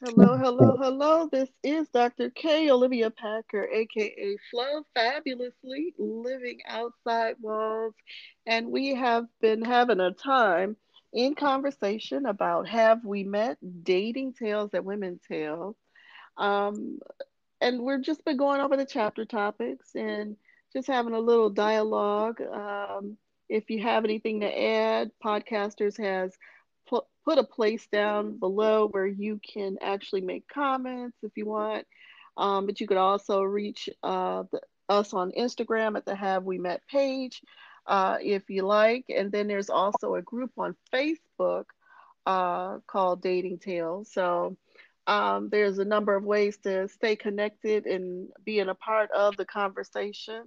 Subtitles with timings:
[0.00, 1.28] Hello, hello, hello.
[1.32, 2.30] This is Dr.
[2.30, 2.70] K.
[2.70, 7.94] Olivia Packer, aka Flo, fabulously living outside walls.
[8.46, 10.76] And we have been having a time
[11.12, 15.74] in conversation about have we met dating tales that women tell.
[16.36, 17.00] Um,
[17.60, 20.36] and we've just been going over the chapter topics and
[20.72, 22.40] just having a little dialogue.
[22.40, 23.16] Um,
[23.48, 26.38] if you have anything to add, Podcasters has
[27.28, 31.86] put, a place down below where you can actually make comments if you want.
[32.36, 36.58] Um, but you could also reach uh, the, us on Instagram at the Have We
[36.58, 37.42] Met page
[37.86, 39.04] uh, if you like.
[39.14, 41.64] And then there's also a group on Facebook
[42.26, 44.12] uh, called Dating Tales.
[44.12, 44.56] So
[45.06, 49.46] um, there's a number of ways to stay connected and being a part of the
[49.46, 50.44] conversation.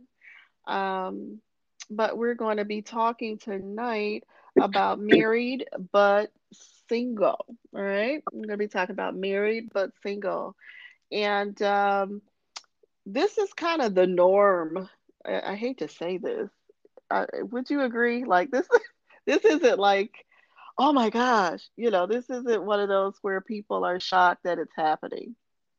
[0.67, 1.41] Um,
[1.89, 4.23] but we're going to be talking tonight
[4.59, 6.31] about married but
[6.89, 7.45] single.
[7.73, 8.23] All right.
[8.31, 10.55] I'm going to be talking about married but single.
[11.11, 12.21] And um,
[13.05, 14.89] this is kind of the norm.
[15.25, 16.49] I, I hate to say this.
[17.09, 18.23] Uh, would you agree?
[18.23, 18.67] Like this,
[19.25, 20.11] this isn't like,
[20.77, 24.59] oh my gosh, you know, this isn't one of those where people are shocked that
[24.59, 25.35] it's happening.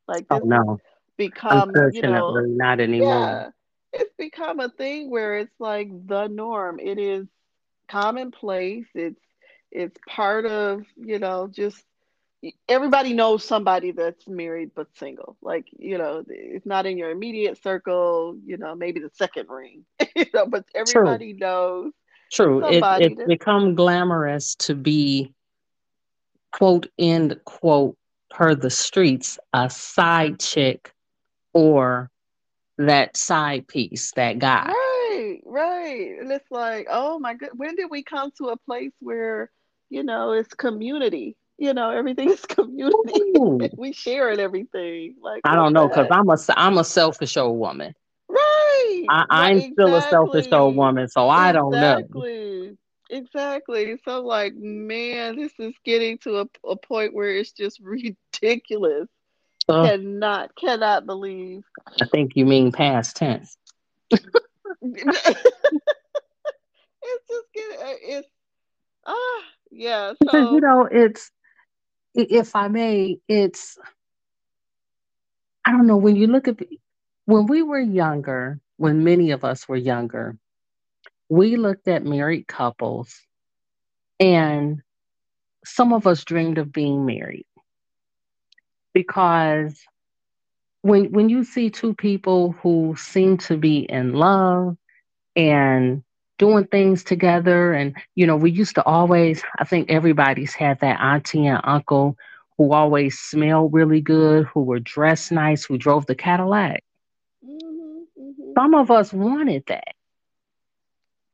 [0.07, 0.79] Like oh, this oh, no.
[1.17, 3.09] become, you know, not anymore.
[3.09, 3.49] Yeah,
[3.93, 6.79] it's become a thing where it's like the norm.
[6.79, 7.27] It is
[7.93, 8.87] commonplace.
[8.95, 9.21] It's
[9.71, 11.83] it's part of you know just
[12.67, 15.37] everybody knows somebody that's married but single.
[15.41, 18.37] Like you know, it's not in your immediate circle.
[18.45, 19.85] You know, maybe the second ring.
[20.15, 21.39] you know, but everybody True.
[21.39, 21.91] knows.
[22.31, 22.65] True.
[22.65, 25.33] It, it's become glamorous to be
[26.51, 27.95] quote end quote
[28.31, 30.91] per the streets a side chick
[31.53, 32.09] or
[32.79, 34.73] that side piece, that guy.
[35.33, 36.19] Right, right.
[36.19, 39.49] And it's like, oh my god, when did we come to a place where,
[39.89, 41.35] you know, it's community?
[41.57, 43.69] You know, everything is community.
[43.77, 45.15] we share it everything.
[45.21, 47.93] Like I don't know, because I'm a I'm a selfish old woman.
[48.29, 49.05] Right.
[49.09, 49.73] I, am exactly.
[49.73, 52.69] still a selfish old woman, so I don't exactly.
[52.69, 52.77] know.
[53.09, 53.99] Exactly.
[54.05, 57.79] So like, man, this is getting to a, a point where it's just
[58.41, 59.07] ridiculous.
[59.69, 61.63] Uh, cannot cannot believe.
[62.01, 63.57] I think you mean past tense.
[64.83, 65.05] It's
[67.29, 68.27] just getting it's
[69.05, 70.11] ah uh, yeah.
[70.11, 71.31] So because you know it's
[72.15, 73.77] if I may, it's
[75.65, 76.59] I don't know when you look at
[77.25, 80.37] when we were younger, when many of us were younger,
[81.29, 83.21] we looked at married couples
[84.19, 84.81] and
[85.65, 87.45] some of us dreamed of being married
[88.93, 89.81] because
[90.83, 94.77] when when you see two people who seem to be in love
[95.35, 96.03] and
[96.37, 100.99] doing things together and you know we used to always i think everybody's had that
[100.99, 102.17] auntie and uncle
[102.57, 106.83] who always smelled really good who were dressed nice who drove the cadillac.
[107.43, 108.51] Mm-hmm, mm-hmm.
[108.55, 109.95] some of us wanted that.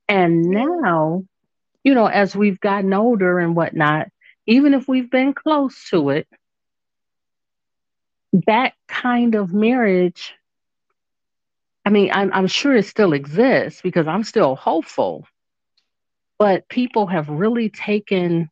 [0.08, 1.24] And now
[1.84, 4.10] you know as we've gotten older and whatnot
[4.46, 6.28] even if we've been close to it
[8.46, 10.34] that kind of marriage,
[11.86, 15.26] I mean, I'm, I'm sure it still exists because I'm still hopeful,
[16.38, 18.50] but people have really taken,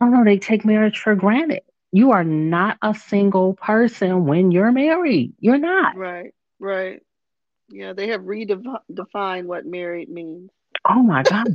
[0.00, 1.62] I don't know, they take marriage for granted.
[1.90, 5.32] You are not a single person when you're married.
[5.40, 5.96] You're not.
[5.96, 7.02] Right, right.
[7.70, 10.50] Yeah, they have redefined what married means.
[10.88, 11.46] Oh my God.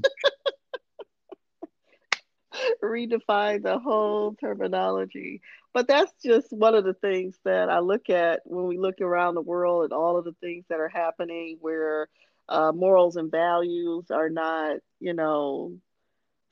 [2.84, 5.42] Redefine the whole terminology.
[5.74, 9.36] But that's just one of the things that I look at when we look around
[9.36, 12.10] the world and all of the things that are happening where
[12.48, 15.74] uh, morals and values are not, you know,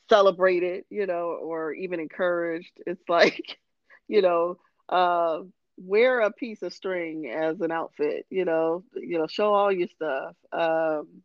[0.10, 2.72] celebrated, you know, or even encouraged.
[2.88, 3.60] It's like,
[4.08, 4.58] you know,
[4.90, 5.42] uh,
[5.78, 9.88] wear a piece of string as an outfit, you know, you know, show all your
[9.88, 10.36] stuff.
[10.52, 11.24] Um,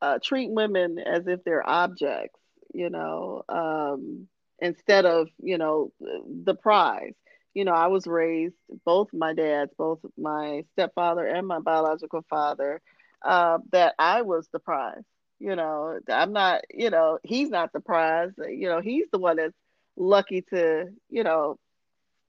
[0.00, 2.38] uh, treat women as if they're objects
[2.74, 4.28] you know, um,
[4.60, 7.14] instead of, you know, the prize.
[7.54, 12.82] You know, I was raised, both my dads, both my stepfather and my biological father,
[13.22, 15.04] uh, that I was the prize.
[15.40, 18.32] You know, I'm not, you know, he's not the prize.
[18.38, 19.54] You know, he's the one that's
[19.96, 21.58] lucky to, you know,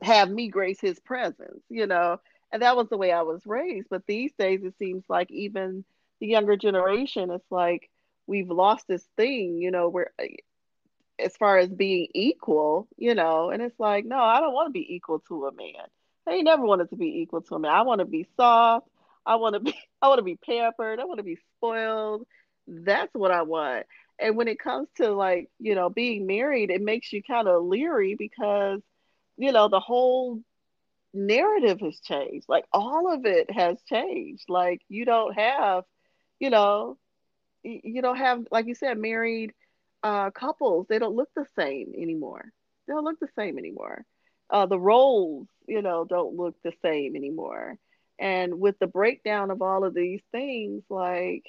[0.01, 2.17] have me grace his presence, you know.
[2.51, 3.87] And that was the way I was raised.
[3.89, 5.85] But these days, it seems like even
[6.19, 7.89] the younger generation, it's like,
[8.27, 10.25] we've lost this thing, you know, where uh,
[11.19, 14.73] as far as being equal, you know, and it's like, no, I don't want to
[14.73, 15.85] be equal to a man.
[16.27, 17.71] I never wanted to be equal to a man.
[17.71, 18.87] I want to be soft.
[19.25, 20.99] I want to be I want to be pampered.
[20.99, 22.25] I want to be spoiled.
[22.67, 23.85] That's what I want.
[24.19, 27.63] And when it comes to like, you know, being married, it makes you kind of
[27.63, 28.81] leery because
[29.37, 30.41] you know, the whole
[31.13, 32.45] narrative has changed.
[32.47, 34.45] Like all of it has changed.
[34.49, 35.83] Like you don't have,
[36.39, 36.97] you know,
[37.65, 39.53] you don't have, like you said, married
[40.03, 40.87] uh, couples.
[40.89, 42.51] They don't look the same anymore.
[42.87, 44.05] They don't look the same anymore.
[44.49, 47.77] Uh, the roles, you know, don't look the same anymore.
[48.19, 51.43] And with the breakdown of all of these things, like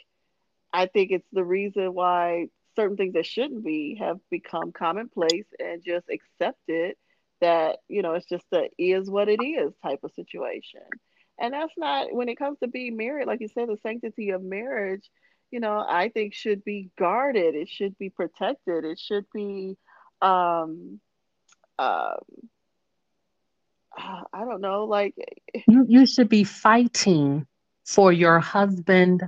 [0.72, 5.82] I think it's the reason why certain things that shouldn't be have become commonplace and
[5.84, 6.96] just accepted
[7.40, 10.80] that you know it's just a is what it is type of situation
[11.38, 14.42] and that's not when it comes to being married like you said the sanctity of
[14.42, 15.10] marriage
[15.50, 19.76] you know i think should be guarded it should be protected it should be
[20.22, 21.00] um
[21.78, 22.18] um
[24.32, 25.14] i don't know like
[25.66, 27.46] you you should be fighting
[27.84, 29.22] for your husband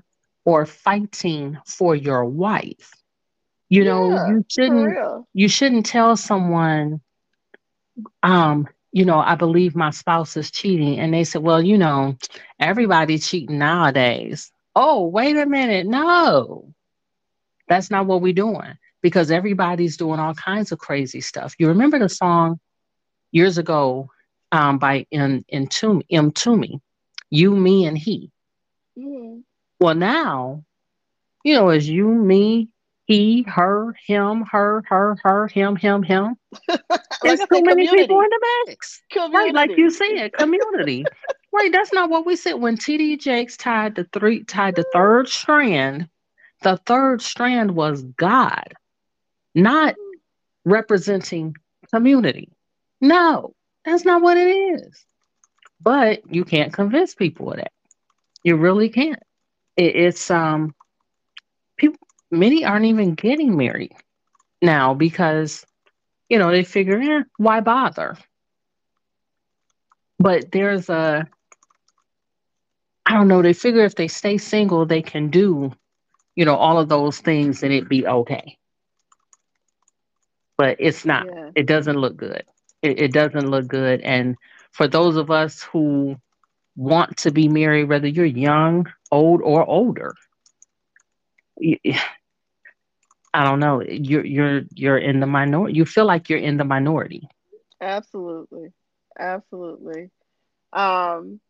[0.45, 2.91] or fighting for your wife
[3.69, 4.99] you know yeah you shouldn't
[5.35, 7.01] you shouldn't tell someone
[8.23, 10.99] um, you know, I believe my spouse is cheating.
[10.99, 12.17] And they said, well, you know,
[12.59, 14.51] everybody's cheating nowadays.
[14.75, 15.87] Oh, wait a minute.
[15.87, 16.73] No,
[17.69, 21.55] that's not what we're doing because everybody's doing all kinds of crazy stuff.
[21.59, 22.61] You remember the song
[23.31, 24.11] years ago
[24.53, 25.45] um, by M.
[25.53, 26.33] Mtume, M.
[26.33, 26.81] Toomey,
[27.31, 28.31] You, Me, and He.
[28.99, 29.41] mm-hmm.
[29.81, 30.65] Well, now,
[31.45, 32.69] you know, it's you, me,
[33.05, 36.37] he, her, him, her, her, her, him, him, him.
[37.23, 39.01] There's i too many people in the mix.
[39.17, 41.05] Right, like you said, community.
[41.53, 42.55] Right, that's not what we said.
[42.55, 46.09] When TD Jakes tied the three tied the third strand,
[46.63, 48.75] the third strand was God,
[49.55, 49.95] not
[50.65, 51.57] representing
[51.93, 52.51] community.
[53.01, 53.55] No,
[53.85, 55.05] that's not what it is.
[55.81, 57.73] But you can't convince people of that.
[58.43, 59.23] You really can't.
[59.77, 60.75] It, it's um
[61.77, 63.95] people many aren't even getting married
[64.61, 65.65] now because
[66.29, 68.19] you know they figure, eh, why bother?
[70.19, 71.27] But there's a
[73.09, 75.73] I don't know, they figure if they stay single, they can do,
[76.37, 78.59] you know, all of those things and it be okay.
[80.59, 81.29] But it's not.
[81.29, 82.45] yeah It doesn't look good.
[82.83, 84.01] It, it doesn't look good.
[84.03, 84.37] And
[84.73, 86.17] for those of us who
[86.77, 90.15] want to be married, whether you're young, old, or older,
[93.35, 93.83] I don't know.
[93.83, 95.77] You're you're you're in the minority.
[95.77, 97.29] You feel like you're in the minority.
[97.81, 98.73] absolutely
[99.19, 100.11] absolutely
[100.73, 101.41] um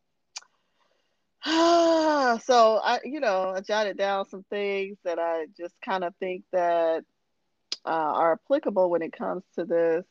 [1.45, 6.45] so I, you know, I jotted down some things that I just kind of think
[6.53, 7.05] that
[7.85, 10.05] uh, are applicable when it comes to this,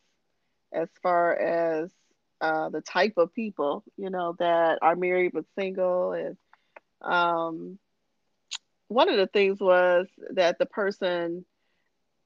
[0.74, 1.92] as far as
[2.42, 6.14] uh, the type of people, you know, that are married but single.
[6.14, 6.38] And
[7.02, 7.80] um,
[8.88, 11.46] one of the things was that the person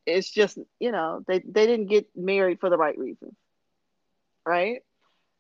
[0.06, 3.36] is just, you know, they, they didn't get married for the right reasons,
[4.45, 4.81] right?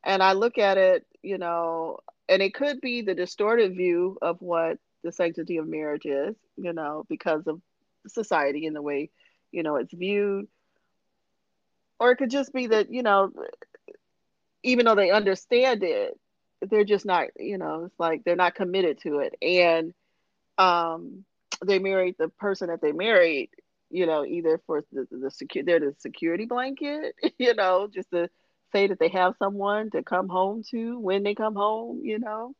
[0.03, 4.37] And I look at it, you know, and it could be the distorted view of
[4.41, 7.61] what the sanctity of marriage is, you know, because of
[8.07, 9.09] society and the way,
[9.51, 10.47] you know, it's viewed.
[11.99, 13.31] Or it could just be that, you know,
[14.63, 16.19] even though they understand it,
[16.61, 19.35] they're just not, you know, it's like they're not committed to it.
[19.41, 19.93] And
[20.57, 21.25] um,
[21.65, 23.49] they married the person that they married,
[23.89, 28.29] you know, either for the, the secure, they're the security blanket, you know, just to
[28.71, 32.55] say that they have someone to come home to when they come home, you know.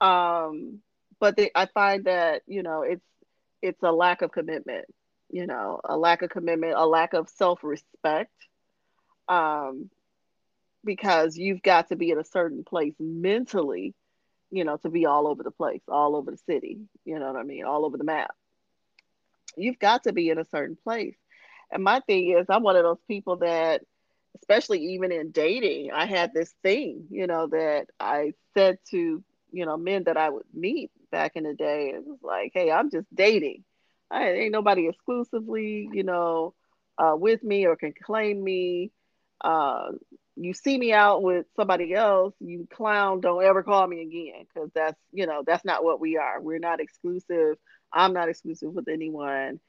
[0.00, 0.80] Um,
[1.20, 3.04] but they, I find that, you know, it's
[3.62, 4.86] it's a lack of commitment,
[5.30, 8.32] you know, a lack of commitment, a lack of self-respect.
[9.28, 9.90] Um,
[10.84, 13.94] because you've got to be in a certain place mentally,
[14.50, 17.36] you know, to be all over the place, all over the city, you know what
[17.40, 18.34] I mean, all over the map.
[19.56, 21.16] You've got to be in a certain place.
[21.70, 23.82] And my thing is, I'm one of those people that,
[24.36, 29.22] especially even in dating, I had this thing, you know, that I said to,
[29.52, 31.92] you know, men that I would meet back in the day.
[31.94, 33.64] It was like, hey, I'm just dating.
[34.10, 36.54] I ain't nobody exclusively, you know,
[36.98, 38.92] uh, with me or can claim me.
[39.40, 39.92] Uh,
[40.36, 44.70] you see me out with somebody else, you clown, don't ever call me again because
[44.74, 46.40] that's, you know, that's not what we are.
[46.40, 47.56] We're not exclusive.
[47.92, 49.60] I'm not exclusive with anyone.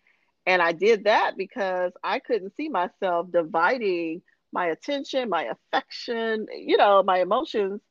[0.47, 4.21] And I did that because I couldn't see myself dividing
[4.55, 7.81] my attention, my affection, you know, my emotions,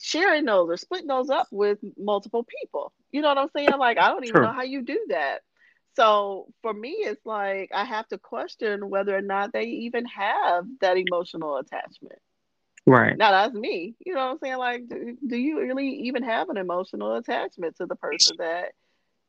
[0.00, 2.92] sharing those or splitting those up with multiple people.
[3.12, 3.78] You know what I'm saying?
[3.78, 5.40] Like, I don't even know how you do that.
[5.94, 10.64] So for me, it's like I have to question whether or not they even have
[10.80, 12.20] that emotional attachment.
[12.86, 13.18] Right.
[13.18, 13.96] Now that's me.
[14.06, 14.56] You know what I'm saying?
[14.56, 18.72] Like, do, do you really even have an emotional attachment to the person that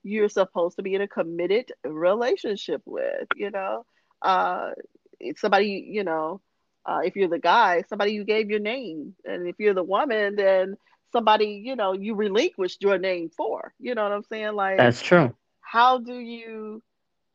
[0.01, 3.27] you're supposed to be in a committed relationship with?
[3.36, 3.86] You know,
[4.22, 4.72] uh,
[5.19, 6.41] it's somebody, you know,
[6.85, 10.35] Uh, if you're the guy, somebody you gave your name, and if you're the woman,
[10.35, 10.77] then
[11.11, 13.73] somebody you know you relinquished your name for.
[13.79, 14.53] You know what I'm saying?
[14.55, 15.35] Like that's true.
[15.61, 16.81] How do you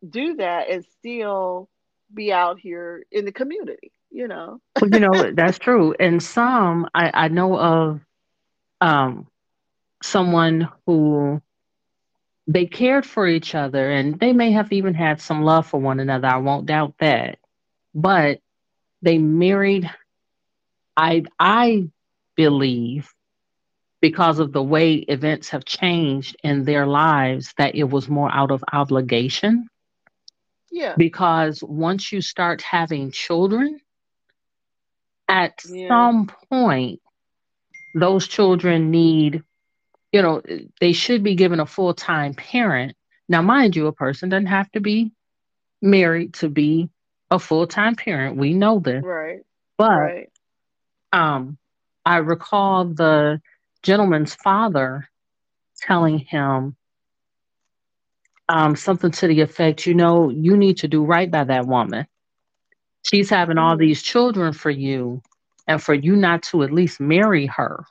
[0.09, 1.69] do that and still
[2.13, 3.93] be out here in the community?
[4.11, 4.61] You know.
[4.81, 5.95] well, you know that's true.
[6.01, 8.01] And some I, I know of
[8.81, 9.27] um,
[10.03, 11.41] someone who
[12.47, 16.01] they cared for each other and they may have even had some love for one
[16.01, 16.29] another.
[16.29, 17.39] I won't doubt that.
[17.95, 18.41] But
[19.03, 19.91] they married
[20.97, 21.89] I I
[22.37, 23.13] believe
[24.01, 28.51] because of the way events have changed in their lives that it was more out
[28.51, 29.69] of obligation.
[30.71, 30.95] Yeah.
[30.97, 33.81] Because once you start having children,
[35.29, 35.89] at yeah.
[35.89, 37.01] some point
[37.95, 39.43] those children need
[40.15, 40.43] you know,
[40.81, 42.97] they should be given a full time parent.
[43.29, 45.11] Now, mind you, a person doesn't have to be
[45.83, 46.89] married to be
[47.31, 48.37] a full time parent.
[48.37, 49.03] We know this.
[49.03, 49.41] Right.
[49.77, 50.31] But right.
[51.13, 51.59] um
[52.07, 53.41] I recall the
[53.83, 55.09] gentleman's father
[55.81, 56.77] telling him
[58.47, 62.07] um, something to the effect, you know, you need to do right by that woman.
[63.03, 63.81] She's having all mm-hmm.
[63.81, 65.23] these children for you,
[65.67, 67.87] and for you not to at least marry her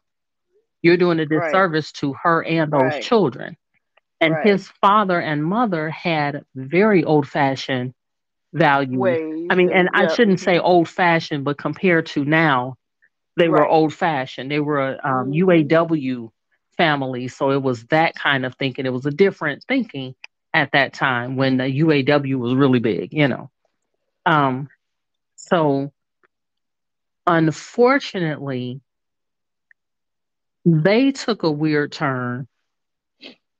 [0.83, 1.99] you're doing a disservice right.
[2.01, 3.01] to her and those right.
[3.01, 3.57] children.
[4.21, 4.45] And right.
[4.45, 7.93] his father and mother had very old fashioned
[8.53, 8.98] values.
[8.98, 12.77] Ways I mean, and I shouldn't say old fashioned, but compared to now,
[13.36, 14.51] they were old fashioned.
[14.51, 15.50] They were um, mm-hmm.
[15.50, 16.29] UAW
[16.77, 17.27] family.
[17.27, 18.86] So it was that kind of thinking.
[18.86, 20.15] It was a different thinking
[20.53, 23.50] at that time when the UAW was really big, you know.
[24.25, 24.69] Um,
[25.36, 25.91] so
[27.25, 28.81] unfortunately,
[30.65, 32.48] they took a weird turn.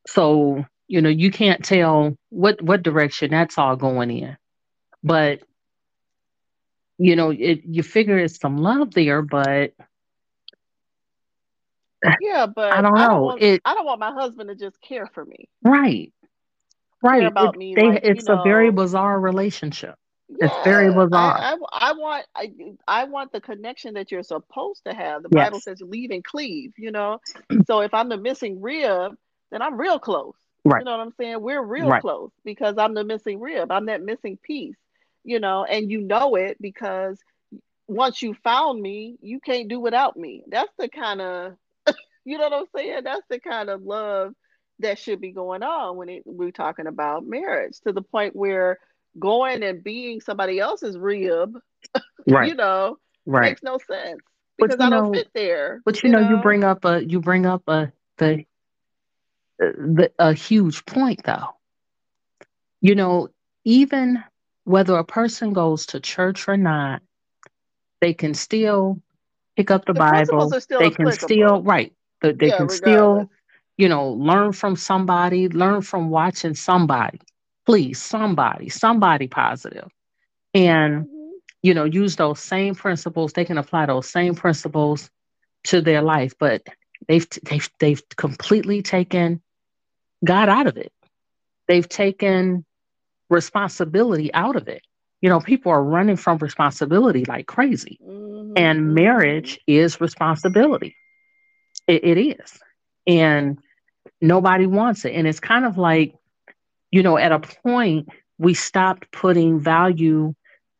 [0.08, 4.38] So, you know, you can't tell what what direction that's all going in.
[5.04, 5.42] But
[6.98, 9.74] you know, it you figure it's some love there, but
[12.22, 13.02] yeah, but I don't know.
[13.02, 15.48] I don't want, it, I don't want my husband to just care for me.
[15.64, 16.12] Right.
[17.02, 17.26] Right.
[17.26, 17.76] About it, me.
[17.76, 19.96] They, like, it's you know, a very bizarre relationship.
[20.30, 21.38] Yeah, it's very bizarre.
[21.38, 22.52] I, I, I, want I,
[22.88, 25.24] I want the connection that you're supposed to have.
[25.24, 25.46] The yes.
[25.46, 27.20] Bible says leave and cleave, you know.
[27.68, 29.14] so if I'm the missing rib,
[29.52, 30.36] then I'm real close.
[30.66, 30.80] Right.
[30.80, 31.42] You know what I'm saying?
[31.42, 32.02] We're real right.
[32.02, 33.72] close because I'm the missing rib.
[33.72, 34.78] I'm that missing piece,
[35.24, 37.20] you know, and you know it because
[37.88, 40.44] once you found me, you can't do without me.
[40.48, 41.54] That's the kind of
[42.26, 43.04] you know what I'm saying?
[43.04, 44.34] That's the kind of love
[44.80, 48.80] that should be going on when it, we're talking about marriage to the point where
[49.20, 51.58] going and being somebody else's rib,
[52.28, 52.50] right.
[52.50, 53.52] you know, right.
[53.52, 54.20] makes no sense
[54.58, 55.82] because I don't know, fit there.
[55.86, 58.46] But you, you know, know, you bring up a you bring up a the,
[59.60, 61.50] the a huge point though.
[62.82, 63.30] You know,
[63.64, 64.24] even
[64.64, 67.02] whether a person goes to church or not,
[68.02, 69.02] they can still
[69.56, 70.50] pick up the, the Bible.
[70.50, 70.92] they applicable.
[70.92, 71.94] can still right.
[72.22, 72.78] They, they yeah, can regardless.
[72.78, 73.30] still,
[73.78, 77.20] you know, learn from somebody, learn from watching somebody
[77.66, 79.90] please somebody somebody positive
[80.54, 81.30] and mm-hmm.
[81.62, 85.10] you know use those same principles they can apply those same principles
[85.64, 86.62] to their life but
[87.08, 89.42] they've they've they've completely taken
[90.24, 90.92] god out of it
[91.68, 92.66] they've taken
[93.34, 94.84] responsibility out of it.
[95.22, 98.00] You know people are running from responsibility like crazy.
[98.02, 98.54] Mm-hmm.
[98.58, 100.96] and marriage is responsibility.
[101.88, 102.60] It, it is.
[103.08, 103.58] And
[104.22, 105.14] nobody wants it.
[105.14, 106.16] And it's kind of like
[106.94, 110.36] you know, at a point, we stopped putting value,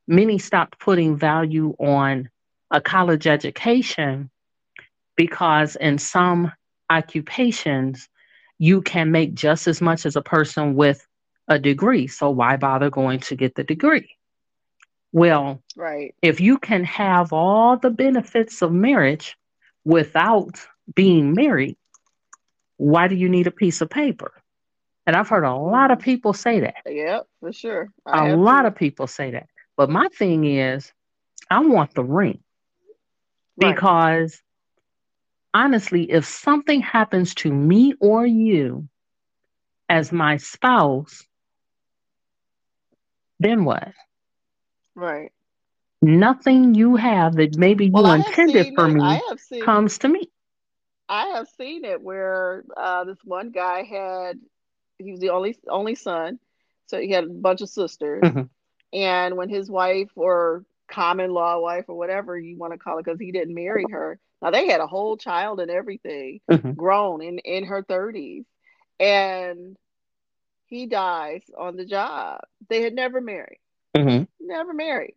[0.08, 2.30] many stopped putting value on
[2.70, 4.30] a college education
[5.16, 6.52] because in some
[6.92, 8.10] occupations,
[8.60, 11.08] you can make just as much as a person with
[11.54, 12.08] a degree.
[12.08, 14.10] So why bother going to get the degree?
[15.12, 16.16] Well, right.
[16.22, 19.38] If you can have all the benefits of marriage
[19.86, 20.60] without
[20.94, 21.78] being married,
[22.78, 24.34] why do you need a piece of paper?
[25.06, 26.82] And I've heard a lot of people say that.
[26.86, 27.90] Yeah, for sure.
[28.06, 28.70] I a lot to.
[28.70, 29.48] of people say that.
[29.78, 30.92] But my thing is,
[31.50, 32.40] I want the ring.
[33.62, 33.76] Right.
[33.76, 34.42] Because
[35.54, 38.88] honestly, if something happens to me or you
[39.90, 41.24] as my spouse,
[43.44, 43.92] then what?
[44.96, 45.32] Right.
[46.02, 48.94] Nothing you have that maybe you well, intended for it.
[48.94, 50.30] me seen, comes to me.
[51.08, 54.40] I have seen it where uh, this one guy had
[55.00, 56.40] he was the only only son,
[56.88, 58.22] so he had a bunch of sisters.
[58.24, 58.44] Mm-hmm.
[58.94, 63.06] And when his wife or common law wife or whatever you want to call it,
[63.06, 64.20] because he didn't marry her.
[64.42, 66.74] Now they had a whole child and everything, mm-hmm.
[66.74, 68.46] grown in in her thirties,
[69.00, 69.78] and
[70.68, 72.42] he dies on the job.
[72.70, 73.60] They had never married,
[73.96, 74.24] mm-hmm.
[74.40, 75.16] never married.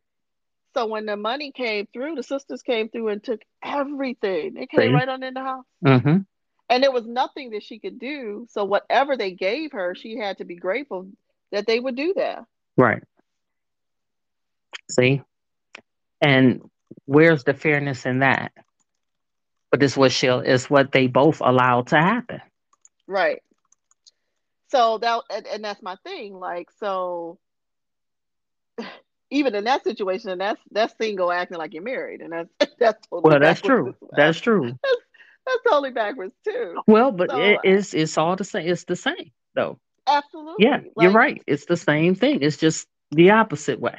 [0.75, 4.53] So when the money came through, the sisters came through and took everything.
[4.53, 5.65] They came right on in the house.
[5.83, 6.19] Mm-hmm.
[6.69, 8.47] And there was nothing that she could do.
[8.51, 11.09] So whatever they gave her, she had to be grateful
[11.51, 12.45] that they would do that.
[12.77, 13.03] Right.
[14.91, 15.23] See?
[16.21, 16.69] And
[17.07, 18.53] where's the fairness in that?
[19.71, 22.41] But this was she'll is what they both allowed to happen.
[23.07, 23.43] Right.
[24.69, 26.35] So that and, and that's my thing.
[26.35, 27.39] Like so
[29.31, 33.07] even in that situation, and that's that's single acting like you're married, and that's that's
[33.09, 33.95] totally Well, that's true.
[34.01, 34.11] well.
[34.17, 34.79] That's true.
[34.83, 35.01] That's,
[35.47, 36.83] that's totally backwards too.
[36.87, 38.69] Well, but So it uh, is it's all the same.
[38.69, 39.79] It's the same though.
[40.07, 41.43] absolutely, Yeah, you're right.
[41.47, 42.41] It's the same thing.
[42.43, 43.97] It's just the opposite way.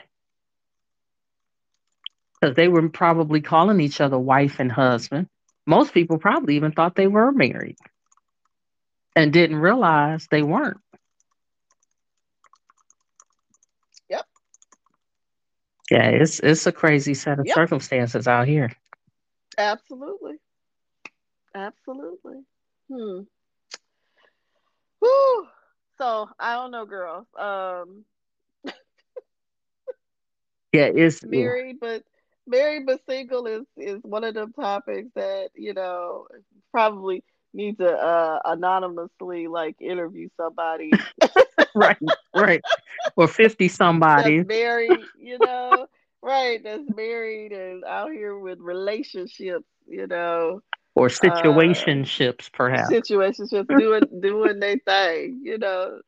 [2.40, 5.28] Because they were probably calling each other wife and husband.
[5.66, 7.78] Most people probably even thought they were married
[9.16, 10.78] and didn't realize they weren't.
[14.10, 14.26] Yep.
[15.92, 17.52] Yeah, it's it's a crazy set of Yep.
[17.52, 18.72] circumstances out here.
[19.58, 20.38] absolutely,
[21.56, 22.44] absolutely.
[22.90, 23.22] Hmm.
[25.00, 25.48] Whew.
[25.98, 27.28] So I don't know, girls.
[27.38, 28.06] Um,
[30.74, 32.04] Yeah, it's yeah, married but
[32.48, 36.28] married but single is is one of them topics that you know
[36.72, 37.24] probably
[37.58, 41.02] need to uh anonymously like interview somebody
[41.76, 41.98] right,
[42.34, 42.64] right.
[43.16, 44.08] Or fifty somebody.
[44.16, 45.88] that's married you know
[46.22, 50.62] right that's married and out here with relationships you know
[50.96, 52.92] or uh situationships, perhaps.
[52.92, 56.00] situationships doing doing their thing you know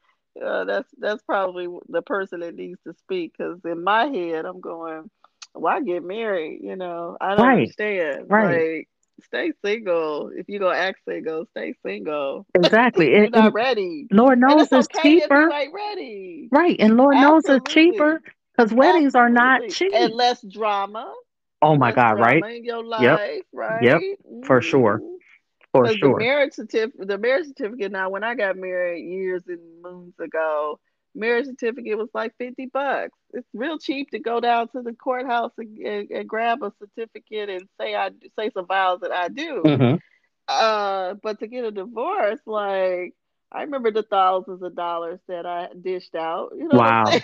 [0.44, 4.62] uh, that's that's probably the person that needs to speak because in my head i'm
[4.62, 5.10] going
[5.54, 8.64] why get married you know i don't Right, understand right.
[8.64, 8.88] like
[9.24, 13.14] stay single if you're gonna act single stay single Exactly.
[13.16, 15.50] you're And, not ready Lord knows it's it's okay you cheaper.
[15.74, 16.76] ready Right.
[16.80, 18.22] And Lord knows it's cheaper
[18.56, 19.92] because weddings are not cheap.
[19.94, 21.14] and less drama
[21.62, 22.46] Oh my God, right?
[22.64, 23.20] your Yep.
[23.20, 23.44] life
[23.80, 24.04] Yep.
[24.04, 24.62] right For mm-hmm.
[24.62, 25.02] sure.
[25.74, 26.10] For because the sure.
[26.10, 27.92] marriage certificate, the marriage certificate.
[27.92, 30.80] Now, when I got married years and moons ago,
[31.16, 33.18] marriage certificate was like fifty bucks.
[33.34, 37.50] It's real cheap to go down to the courthouse and, and, and grab a certificate
[37.50, 39.80] and say I say some vows that I do.
[39.80, 39.96] hmm
[40.48, 43.14] Uh, but to get a divorce, like
[43.52, 46.52] I remember the thousands of dollars that I dished out.
[46.58, 47.22] You know Wow.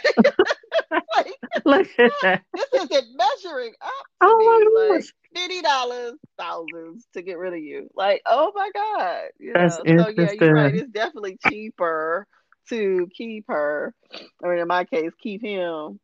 [1.15, 2.43] like Look at that.
[2.53, 4.65] This isn't measuring up Oh me.
[4.89, 5.13] my Like gosh.
[5.33, 7.89] fifty dollars, thousands to get rid of you.
[7.95, 9.23] Like, oh my God.
[9.39, 10.73] You That's know, so yeah, you're right.
[10.73, 12.27] It's definitely cheaper
[12.69, 13.93] to keep her,
[14.41, 15.99] or in my case, keep him.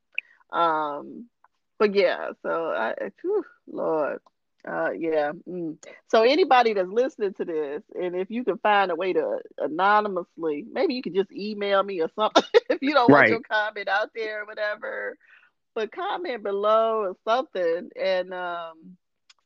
[0.51, 1.27] Um,
[1.79, 4.19] but yeah, so I whew, Lord.
[4.67, 5.31] Uh yeah.
[5.49, 5.77] Mm.
[6.09, 10.65] So anybody that's listening to this, and if you can find a way to anonymously,
[10.71, 14.11] maybe you could just email me or something if you don't want your comment out
[14.13, 15.17] there or whatever
[15.75, 18.97] but comment below or something and um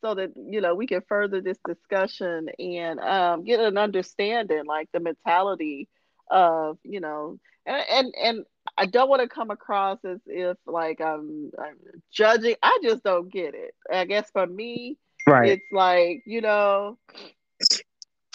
[0.02, 4.90] so that you know we can further this discussion and um get an understanding like
[4.94, 5.88] the mentality
[6.30, 8.46] of you know and and, and
[8.78, 11.76] I don't want to come across as if like I'm, I'm
[12.12, 12.56] judging.
[12.62, 13.74] I just don't get it.
[13.92, 15.58] I guess for me, Right.
[15.58, 16.98] it's like you know,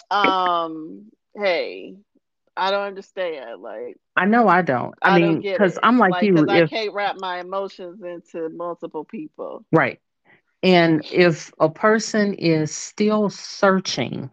[0.09, 1.95] um, hey,
[2.55, 3.61] I don't understand.
[3.61, 4.95] Like I know I don't.
[5.01, 5.77] I I mean, because.
[5.83, 6.33] I'm like Like, you.
[6.33, 9.65] because I can't wrap my emotions into multiple people.
[9.71, 9.99] right.
[10.63, 14.29] And if a person is still searching,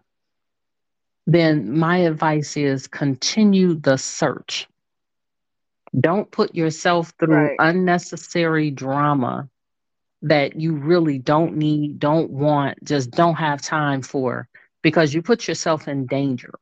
[1.29, 4.67] then my advice is continue the search.
[6.01, 7.57] Don't put yourself through Right.
[7.59, 9.51] unnecessary drama
[10.23, 14.49] that you really don't need, don't want, just don't have time for
[14.83, 16.55] because you put yourself in danger.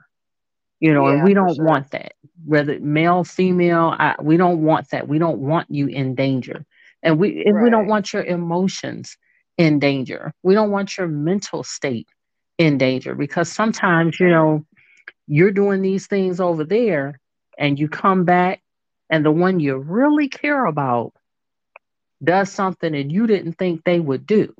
[0.80, 1.64] You know, and we don't sure.
[1.64, 2.14] want that.
[2.44, 5.06] Whether male, female, I, we don't want that.
[5.06, 6.66] We don't want you in danger.
[7.04, 9.16] And we and we don't want your emotions
[9.56, 10.34] in danger.
[10.42, 12.08] We don't want your mental state
[12.58, 14.64] in danger because sometimes, you know,
[15.26, 17.20] you're doing these things over there
[17.58, 18.62] and you come back
[19.10, 21.12] and the one you really care about
[22.22, 24.54] does something that you didn't think they would do.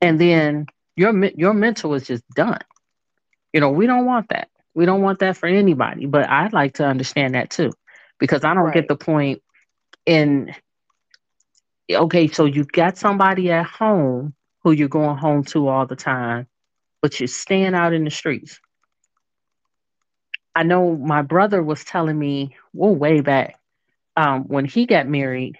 [0.00, 2.60] And then your your mental is just done.
[3.52, 4.48] You know, we don't want that.
[4.74, 7.72] We don't want that for anybody, but I'd like to understand that too
[8.18, 9.42] because I don't get the point
[10.06, 10.54] in
[11.90, 16.48] okay, so you've got somebody at home who you're going home to all the time,
[17.02, 18.58] but you're staying out in the streets.
[20.56, 23.58] I know my brother was telling me, well, way back,
[24.16, 25.58] um, when he got married,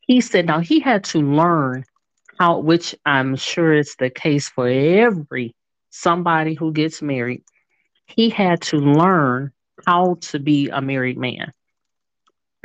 [0.00, 1.84] he said now he had to learn
[2.38, 5.54] how, which I'm sure is the case for every
[5.90, 7.42] somebody who gets married,
[8.06, 9.52] he had to learn
[9.86, 11.52] how to be a married man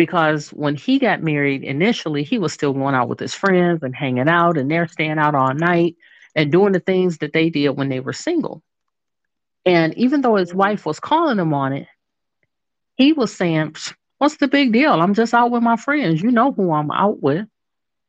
[0.01, 3.95] because when he got married initially, he was still going out with his friends and
[3.95, 5.95] hanging out, and they're staying out all night
[6.35, 8.63] and doing the things that they did when they were single.
[9.63, 11.87] And even though his wife was calling him on it,
[12.95, 13.75] he was saying,
[14.17, 14.93] What's the big deal?
[14.93, 16.23] I'm just out with my friends.
[16.23, 17.45] You know who I'm out with.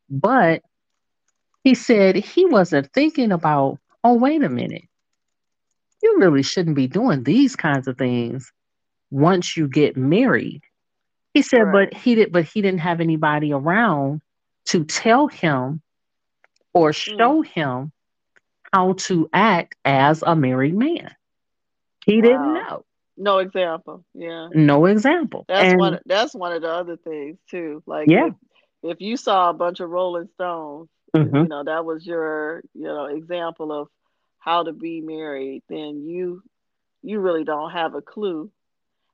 [0.08, 0.62] But
[1.62, 4.84] he said he wasn't thinking about, oh, wait a minute.
[6.02, 8.50] You really shouldn't be doing these kinds of things
[9.10, 10.62] once you get married.
[11.34, 11.90] He said, Right.
[11.90, 14.20] but he did but he didn't have anybody around
[14.66, 15.80] to tell him
[16.74, 17.18] or Mm.
[17.18, 17.92] show him
[18.72, 21.14] how to act as a married man.
[22.04, 22.84] He didn't know.
[23.16, 24.04] No example.
[24.14, 24.48] Yeah.
[24.52, 25.44] No example.
[25.48, 27.82] That's and one that's one of the other things too.
[27.86, 28.26] Like yeah.
[28.28, 28.34] if
[28.82, 32.84] if you saw a bunch of Rolling Stones, hmm you know, that was your, you
[32.84, 33.88] know, example of
[34.38, 36.42] how to be married, then you
[37.02, 38.50] you really don't have a clue.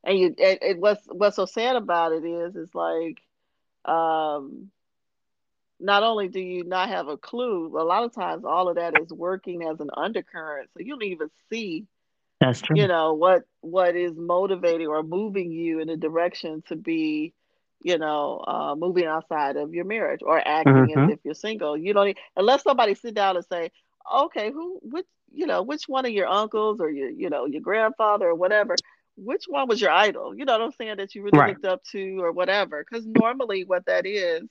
[0.05, 3.19] And you and, and what's what's so sad about it is is like
[3.85, 4.71] um
[5.81, 8.95] not only do you not have a clue, a lot of times all of that
[8.95, 10.71] is working as an undercurrent.
[10.73, 11.87] So you don't even see
[12.41, 12.75] That's true.
[12.75, 17.33] you know what what is motivating or moving you in a direction to be
[17.83, 21.77] you know uh, moving outside of your marriage or acting as hmm if you're single
[21.77, 23.71] you don't unless somebody sit down and say
[24.15, 27.61] okay who which you know which one of your uncles or your you know your
[27.61, 28.81] grandfather or whatever
[29.25, 31.43] which one was your idol you know what i'm saying that you really Right.
[31.43, 34.43] looked up to or whatever because normally what that is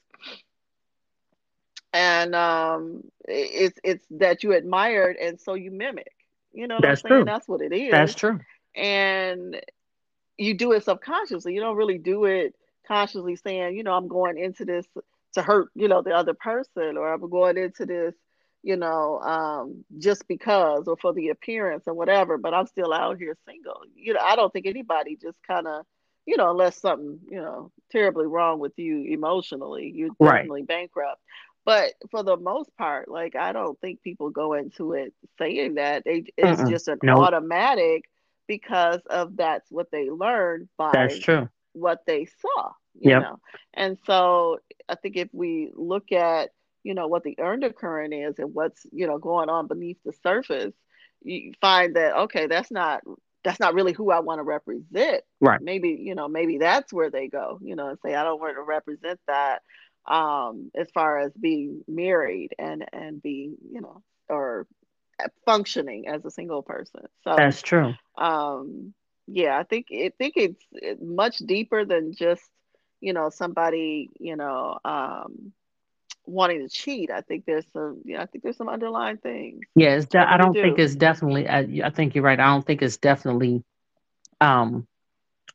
[1.94, 6.12] and um it's it's that you admired and so you mimic
[6.54, 7.26] you know what i'm That's saying true.
[7.26, 8.14] that's what it is.
[8.14, 8.40] That's true.
[8.76, 9.60] and
[10.38, 11.54] you do it subconsciously.
[11.54, 12.56] You don't really do it
[12.88, 14.86] consciously saying, you know, I'm going into this
[15.34, 18.14] to hurt, you know, the other person or I'm going into this,
[18.64, 23.18] you know, um, just because or for the appearance or whatever, but I'm still out
[23.18, 23.82] here single.
[23.96, 25.86] You know, I don't think anybody just kind of,
[26.26, 30.52] you know, unless something, you know, terribly wrong with you emotionally, you're Right.
[30.52, 31.22] definitely bankrupt.
[31.66, 36.04] But for the most part, like I don't think people go into it saying that.
[36.06, 36.64] They it's Mm-mm.
[36.64, 37.16] just an Nope.
[37.16, 38.06] automatic
[38.48, 41.50] because of that's what they learned by That's true.
[41.74, 43.18] what they saw, you Yep.
[43.18, 43.40] know.
[43.74, 46.50] And so I think if we look at,
[46.88, 50.74] you know, what the undercurrent is and what's, you know, going on beneath the surface,
[51.24, 53.02] you find that okay, that's not
[53.44, 55.24] that's not really who I want to represent.
[55.42, 55.60] Right.
[55.60, 58.56] Maybe, you know, maybe that's where they go, you know, and say I don't want
[58.56, 59.60] to represent that
[60.08, 64.68] um as far as being married and and being, you know, or
[65.46, 67.02] functioning as a single person.
[67.24, 67.96] So That's true.
[68.18, 68.94] um
[69.28, 72.44] yeah i think i think it's it- much deeper than just
[73.02, 75.52] you know somebody you know um
[76.28, 80.00] wanting to cheat i think there's some yeah i think there's some underlying things Yeah,
[80.10, 81.48] de- i don't think it's definitely.
[81.48, 82.40] I, I think you're right.
[82.40, 83.64] I don't think it's definitely
[84.42, 84.88] um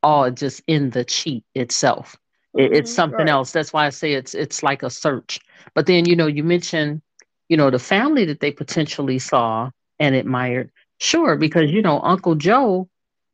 [0.03, 2.17] all just in the cheat itself.
[2.57, 3.53] It, it's hmm something right else.
[3.53, 5.41] That's why I say it's it's like a search.
[5.75, 7.03] But then you know you mentioned
[7.49, 10.71] you know the family that they potentially saw and admired.
[11.01, 12.89] Sure, because you know Uncle Joe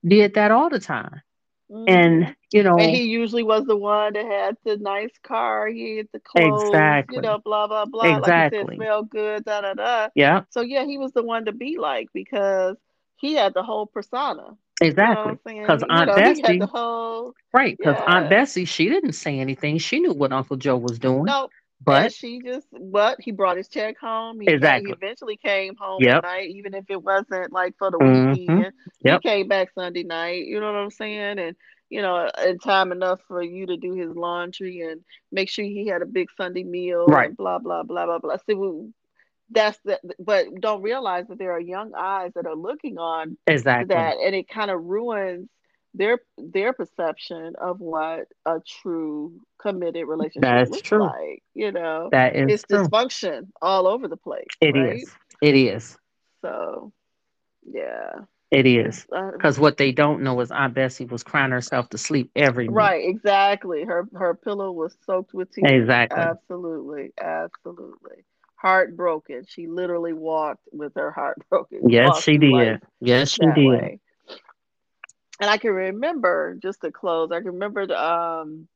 [0.06, 1.22] did that all the time,
[1.68, 2.78] hmm and you know.
[2.78, 6.98] and he usually was the one that had the nice car he had the clothes
[7.08, 8.74] you know blah blah blah like you said exactly.
[8.74, 12.08] smell good da da da Yeah, so yeah he was the one to be like
[12.12, 12.76] because
[13.16, 14.56] he had the whole persona
[14.98, 15.32] you know what exactly.
[15.32, 17.78] i'm Because saying you Aunt know the Bessie, whole right?
[17.78, 19.78] Because Aunt Bessie, she didn't say anything.
[19.78, 21.48] She knew what Uncle Joe was doing, No,
[21.92, 24.40] and but she just but he brought his check home.
[24.40, 24.84] He came.
[24.84, 24.92] He exactly.
[24.92, 26.22] eventually came home at Yep.
[26.22, 28.72] night, even if it wasn't like for the hmm weekend.
[29.04, 30.46] He came back Sunday night.
[30.46, 31.38] You know what I'm saying?
[31.38, 31.56] And
[31.90, 35.86] you know, in time enough for you to do his laundry and make sure he
[35.86, 37.28] had a big Sunday meal Right.
[37.28, 38.36] and blah blah blah blah blah.
[38.46, 38.92] See, we,
[39.50, 43.94] that's the but don't realize that there are young eyes that are looking on Exactly.
[43.94, 45.48] that and it kind of ruins
[45.94, 51.00] their their perception of what a true committed relationship That's looks true.
[51.00, 52.88] like you know That is it's true.
[52.88, 55.14] dysfunction all over the place It right is.
[55.40, 55.96] It is.
[56.42, 56.92] so
[57.64, 58.12] yeah
[58.50, 59.06] It is.
[59.12, 62.68] uh, Because what they don't know is Aunt Bessie was crying herself to sleep every
[62.68, 62.94] night.
[62.94, 66.14] right exactly her her pillow was soaked with tears Exactly.
[66.14, 68.24] absolutely absolutely
[68.56, 72.80] heartbroken she literally walked with her heart broken Yes, she did.
[73.00, 73.90] Yes, she did.
[73.90, 74.00] way
[75.40, 77.30] and I can remember just to close.
[77.32, 78.68] I can remember the um,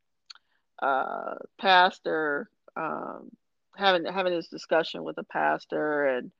[0.80, 3.30] uh, pastor um,
[3.76, 6.30] having having this discussion with a pastor, and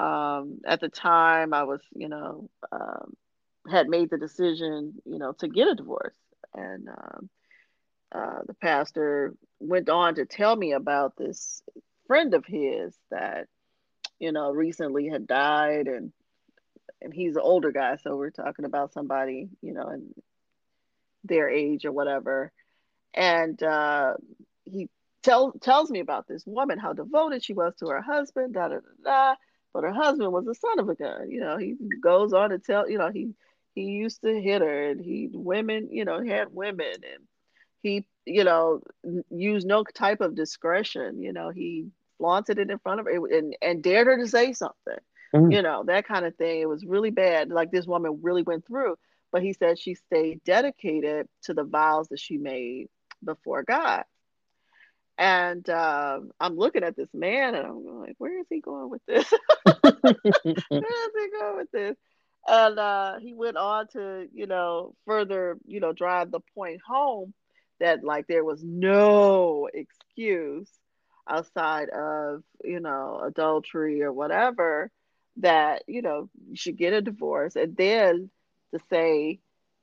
[0.00, 3.14] um, at the time I was, you know, um,
[3.70, 6.16] had made the decision, you know, to get a divorce,
[6.54, 7.30] and um,
[8.12, 11.62] uh, the pastor went on to tell me about this
[12.06, 13.46] friend of his that
[14.18, 15.86] you know recently had died.
[15.86, 16.12] And
[17.02, 20.12] and he's an older guy so we're talking about somebody you know in
[21.24, 22.52] their age or whatever.
[23.14, 24.14] And uh,
[24.64, 24.88] he
[25.22, 28.76] tell, tells me about this woman, how devoted she was to her husband, da da
[28.76, 29.34] da da.
[29.72, 31.30] But her husband was a son of a gun.
[31.30, 33.34] You know, he goes on to tell, you know, he
[33.74, 37.24] he used to hit her and he women, you know, had women and
[37.82, 38.82] he, you know,
[39.30, 41.22] used no type of discretion.
[41.22, 41.86] You know, he
[42.18, 44.98] flaunted it in front of her and, and dared her to say something.
[45.34, 45.52] Mm.
[45.52, 46.60] You know, that kind of thing.
[46.60, 47.50] It was really bad.
[47.50, 48.96] Like this woman really went through.
[49.32, 52.88] But he said she stayed dedicated to the vows that she made
[53.24, 54.04] before God.
[55.20, 59.02] And uh, I'm looking at this man and I'm like, where is he going with
[59.06, 59.30] this?
[59.82, 61.96] where is he going with this?
[62.48, 67.34] And uh, he went on to, you know, further, you know, drive the point home
[67.80, 70.70] that like there was no excuse
[71.28, 74.90] outside of, you know, adultery or whatever
[75.36, 77.56] that, you know, you should get a divorce.
[77.56, 78.30] And then
[78.72, 79.40] to say,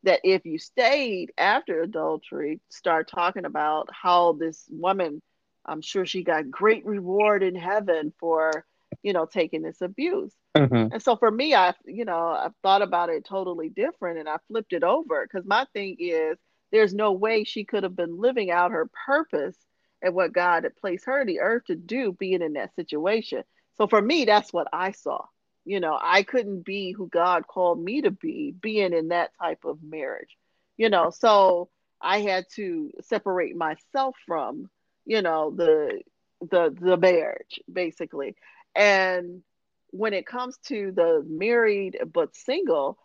[0.08, 5.22] that if you stayed after adultery, start talking about how this woman,
[5.65, 8.65] I'm sure she got great reward in heaven for,
[9.04, 10.34] you know, taking this abuse.
[10.56, 10.93] Mm-hmm.
[10.93, 14.38] And so for me, I, you know, I've thought about it totally different and I
[14.48, 16.38] flipped it over because my thing is
[16.72, 19.58] there's no way she could have been living out her purpose
[20.02, 23.43] and what God had placed her in the earth to do being in that situation.
[23.76, 25.26] So for me, that's what I saw
[25.67, 29.65] you know i couldn't be who god called me to be being in that type
[29.65, 30.38] of marriage
[30.77, 31.10] you know.
[31.10, 34.69] So i had to separate myself from
[35.06, 36.01] you know the
[36.39, 38.36] the the marriage basically.
[38.75, 39.41] And
[39.89, 42.99] when it comes to the married but single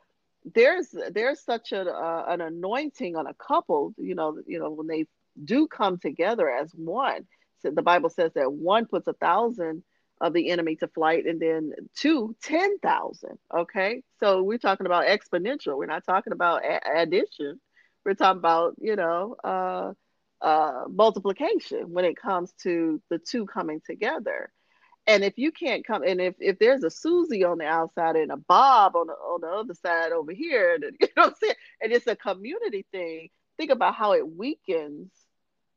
[0.54, 4.86] there's there's such a uh, an anointing on a couple you know you know when
[4.86, 5.06] they
[5.42, 7.26] do come together as one.
[7.62, 9.82] So the bible says that one puts a thousand
[10.22, 15.76] of the enemy to flight and then two 10,000 okay so we're talking about exponential
[15.76, 17.60] we're not talking about a- addition
[18.06, 19.92] we're talking about you know uh,
[20.40, 24.50] uh, multiplication when it comes to the two coming together
[25.06, 28.30] and if you can't come and if, if there's a Susie on the outside and
[28.30, 31.32] a Bob on the on the other side over here, and, you know?
[31.80, 33.28] And it's a community thing.
[33.56, 35.10] Think about how it weakens,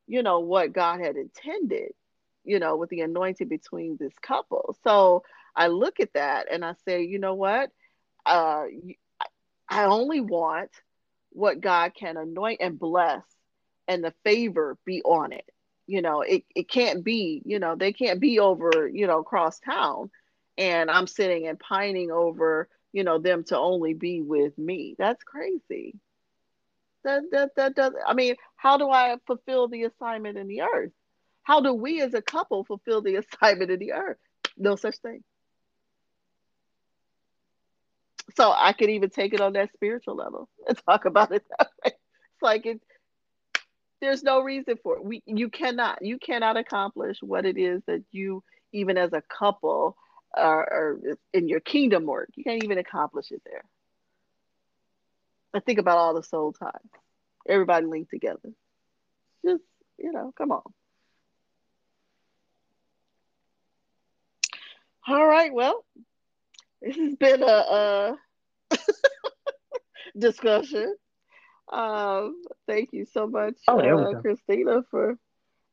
[0.08, 1.92] you know, what God had intended
[2.46, 4.76] you know, with the anointing between this couple.
[4.84, 5.24] So
[5.56, 7.72] I look at that and I say, you know what?
[8.26, 8.66] Uh,
[9.70, 10.72] I only want
[11.32, 13.24] what God can anoint and bless
[13.88, 15.46] and the favor be on it.
[15.88, 19.60] You know, it, it can't be, you know, they can't be over, you know, across
[19.60, 20.10] town
[20.58, 24.96] and I'm sitting and pining over, you know, them to only be with me.
[24.98, 25.96] That's crazy.
[27.04, 30.92] That that that does I mean, how do I fulfill the assignment in the earth?
[31.46, 34.18] How do we as a couple fulfill the assignment of the earth?
[34.58, 35.24] No such thing.
[38.36, 41.70] So I could even take it on that spiritual level and talk about it that
[41.84, 41.92] way.
[41.94, 42.82] It's like it
[44.02, 45.06] there's no reason for it.
[45.06, 49.96] We you cannot you cannot accomplish what it is that you even as a couple
[50.36, 51.00] are,
[51.34, 52.30] in your kingdom work.
[52.36, 53.64] You can't even accomplish it there.
[55.54, 56.72] I think about all the soul ties.
[57.48, 58.52] Everybody linked together.
[59.46, 59.64] Just,
[59.98, 60.64] you know, come on.
[65.08, 65.54] All right.
[65.54, 65.86] Well,
[66.82, 68.18] this has been a, a
[70.18, 70.96] discussion.
[71.72, 75.18] Um, thank you so much, oh, uh, Christina, for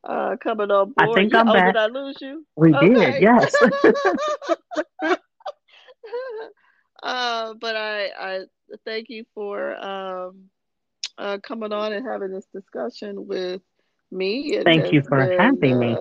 [0.03, 1.09] uh, coming on board.
[1.09, 1.73] I think I'm oh, back.
[1.73, 2.45] Did I lose you?
[2.55, 2.93] We okay.
[2.93, 3.21] did.
[3.21, 3.53] Yes.
[7.03, 8.39] uh, but I, I
[8.85, 10.49] thank you for um,
[11.17, 13.61] uh, coming on and having this discussion with
[14.11, 14.55] me.
[14.55, 15.95] It thank you for been, having me.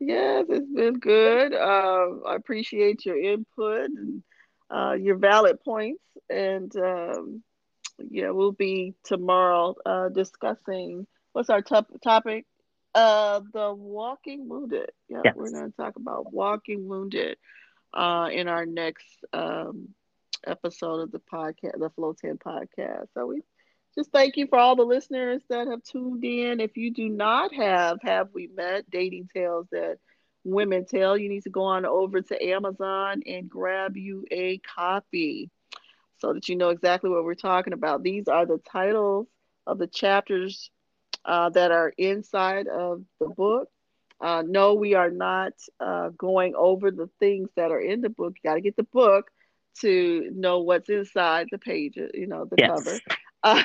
[0.00, 1.54] Yes, it's been good.
[1.54, 4.22] Uh, I appreciate your input and
[4.70, 6.02] uh, your valid points.
[6.28, 7.42] And um,
[8.10, 12.46] yeah, we'll be tomorrow uh, discussing what's our top topic?
[12.94, 14.90] Uh, the walking wounded.
[15.08, 15.34] Yeah, yes.
[15.36, 17.36] we're going to talk about walking wounded
[17.92, 19.88] uh, in our next um,
[20.46, 23.06] episode of the podcast, the Flow 10 podcast.
[23.14, 23.42] So we
[23.96, 26.60] just thank you for all the listeners that have tuned in.
[26.60, 29.98] If you do not have Have We Met Dating Tales That
[30.42, 35.50] Women Tell, you need to go on over to Amazon and grab you a copy
[36.18, 38.02] so that you know exactly what we're talking about.
[38.02, 39.28] These are the titles
[39.66, 40.70] of the chapters
[41.24, 43.68] uh, that are inside of the book.
[44.20, 48.34] Uh, no, we are not uh, going over the things that are in the book.
[48.42, 49.30] You got to get the book
[49.80, 52.70] to know what's inside the page, you know, the yes.
[52.70, 52.98] cover.
[53.44, 53.64] Uh,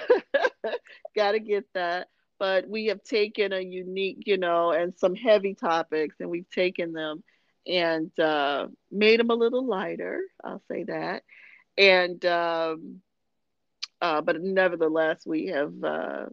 [1.15, 2.09] Got to get that.
[2.39, 6.93] But we have taken a unique, you know, and some heavy topics, and we've taken
[6.93, 7.23] them
[7.67, 10.21] and uh, made them a little lighter.
[10.43, 11.23] I'll say that.
[11.77, 13.01] And, um,
[14.01, 16.25] uh, but nevertheless, we have uh,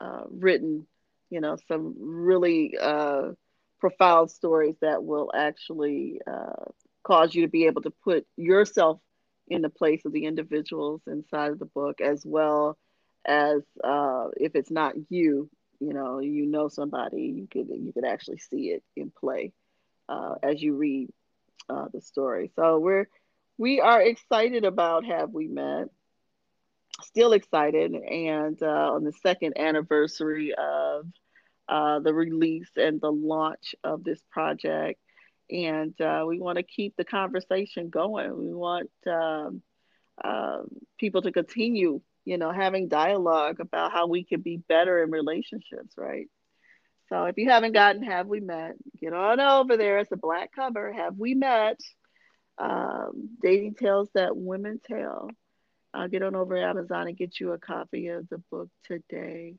[0.00, 0.86] uh, written,
[1.30, 3.32] you know, some really uh,
[3.80, 6.64] profound stories that will actually uh,
[7.04, 9.00] cause you to be able to put yourself
[9.48, 12.78] in the place of the individuals inside of the book, as well
[13.26, 15.48] as uh, if it's not you,
[15.80, 19.52] you know, you know somebody, you could you could actually see it in play
[20.08, 21.08] uh, as you read
[21.68, 22.50] uh, the story.
[22.56, 23.08] So we're
[23.58, 25.88] we are excited about Have We Met?
[27.02, 31.06] Still excited, and uh, on the second anniversary of
[31.68, 35.00] uh, the release and the launch of this project,
[35.50, 38.36] and uh, we want to keep the conversation going.
[38.36, 39.62] We want um,
[40.98, 45.94] people to continue, you know, having dialogue about how we can be better in relationships,
[45.96, 46.28] right?
[47.08, 49.98] So if you haven't gotten Have We Met, get on over there.
[49.98, 50.92] It's a black cover.
[50.92, 51.78] Have We Met?
[52.56, 55.28] Um, dating tales that women tell.
[55.92, 59.54] Uh, get on over Amazon and get you a copy of the book today.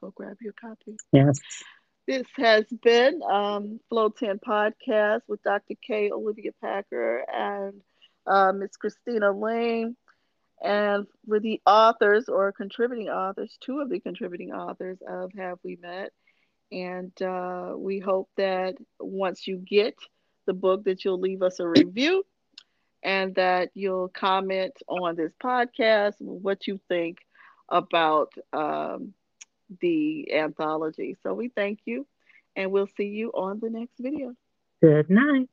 [0.00, 0.96] Go grab your copy.
[1.10, 1.38] Yes.
[2.06, 5.74] This has been um, Flow 10 Podcast with Dr.
[5.84, 6.10] K.
[6.12, 7.80] Olivia Packer and
[8.26, 9.96] uh, Miss Christina Lane.
[10.64, 15.78] And for the authors or contributing authors, two of the contributing authors of Have We
[15.80, 16.10] Met.
[16.72, 19.94] And uh, we hope that once you get
[20.46, 22.24] the book, that you'll leave us a review
[23.02, 27.18] and that you'll comment on this podcast what you think
[27.68, 29.12] about um,
[29.82, 31.16] the anthology.
[31.22, 32.06] So we thank you
[32.56, 34.34] and we'll see you on the next video.
[34.80, 35.48] Good night.